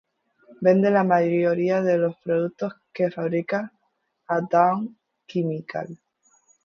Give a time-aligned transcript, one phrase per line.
[0.61, 3.71] Vende la mayoría de los productos que fabrica
[4.29, 4.91] a Dow
[5.27, 5.95] Chemical.